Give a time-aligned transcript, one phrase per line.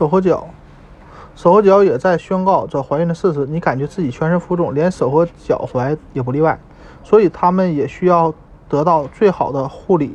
[0.00, 0.46] 手和脚，
[1.36, 3.44] 手和脚也在宣告着怀孕的事实。
[3.44, 6.58] 你感觉自己全身浮肿，连手和脚踝也不例外，
[7.04, 8.32] 所以他们也需要
[8.66, 10.14] 得到最好的护理。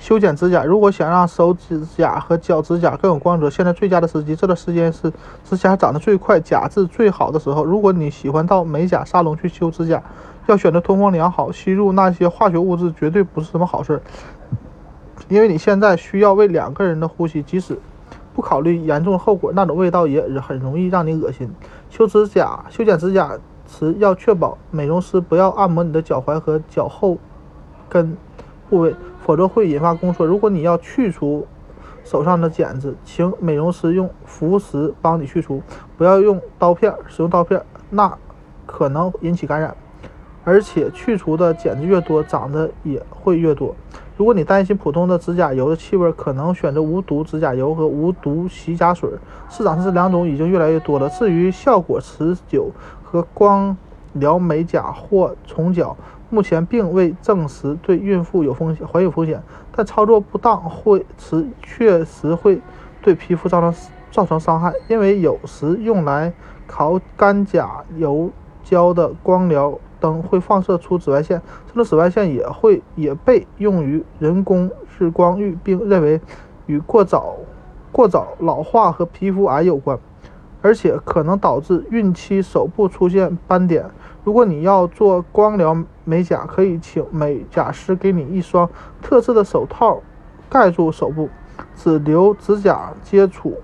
[0.00, 5.12] 修剪指甲，如果想让手指甲和脚指甲更有光泽，现在最佳的时机，这段时间是
[5.44, 7.64] 指甲长得最快、甲质最好的时候。
[7.64, 10.02] 如果你喜欢到美甲沙龙去修指甲，
[10.46, 14.02] 要选择通风良好，吸入那些化学物质绝对不是什么好事，
[15.28, 17.78] 因为你现在需要为两个人的呼吸，即使
[18.40, 21.46] 不考虑严重后果，那种味道也很容易让你恶心。
[21.90, 27.18] 修指甲、修剪指甲时要确保美容师不要按摩你的脚踝和脚后
[27.86, 28.16] 跟
[28.70, 28.94] 部位。
[29.22, 30.24] 否则会引发宫缩。
[30.24, 31.46] 如果你要去除
[32.02, 35.62] 手上的茧子，请美容师用浮石帮你去除，
[35.98, 36.92] 不要用刀片。
[37.06, 38.16] 使用刀片，那
[38.66, 39.76] 可能引起感染，
[40.42, 43.76] 而且去除的茧子越多，长得也会越多。
[44.20, 49.08] 如果你担心普通的指甲油的气味，可能选择无毒指甲油和无毒洗甲水。
[49.48, 51.08] 市场上这两种已经越来越多了。
[51.08, 52.70] 至于效果持久
[53.02, 53.74] 和光
[54.12, 55.96] 疗美甲或重脚。
[56.28, 62.60] 目前并未证实对孕妇有风险，怀有风险，但操作不当会持确实会
[63.00, 63.74] 对皮肤造成
[64.10, 66.30] 造成伤害，因为有时用来
[66.66, 68.30] 烤干甲油
[68.62, 76.20] 胶的光疗灯会放射出紫外线，这种紫外线也会也被用于人工日光浴，并认为
[76.66, 77.36] 与过早
[77.92, 79.98] 过早老化和皮肤癌有关，
[80.62, 83.90] 而且可能导致孕期手部出现斑点。
[84.24, 88.68] 如果你要做光疗美甲，可以请美甲师给你一双
[89.02, 90.00] 特制的手套，
[90.48, 91.28] 盖住手部，
[91.74, 93.56] 只留指甲接触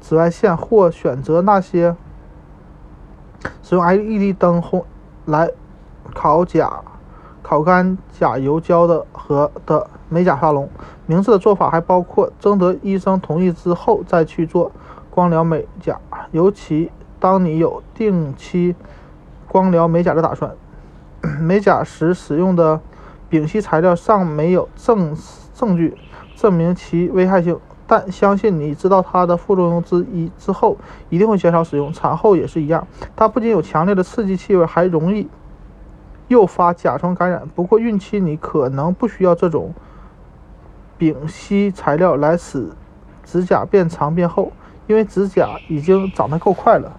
[0.00, 1.96] 紫外线，或选择那些
[3.62, 4.84] 使用 LED 灯烘
[5.26, 5.50] 来
[6.14, 6.80] 烤甲、
[7.42, 10.68] 烤干甲油胶的和的美甲沙龙。
[11.06, 14.72] 明智的做法还包括征得医生同意之后再去做
[15.10, 15.98] 光疗美甲，
[16.32, 18.74] 尤其当你有定期。
[19.46, 20.50] 光疗美甲的打算，
[21.40, 22.80] 美甲时使用的
[23.28, 25.16] 丙烯材料尚没有证
[25.54, 25.96] 证据
[26.34, 27.56] 证明其危害性，
[27.96, 30.76] 但相信你知道它的副作用之一之后，
[31.10, 31.92] 一定会减少使用。
[31.92, 32.84] 产后也是一样，
[33.14, 35.28] 它不仅有强烈的刺激气味，还容易
[36.26, 37.48] 诱发甲状感染。
[37.54, 39.72] 不过孕期你可能不需要这种
[40.98, 42.68] 丙烯材料来使
[43.22, 44.50] 指甲变长变厚，
[44.88, 46.90] 因为指甲已经长得够快了。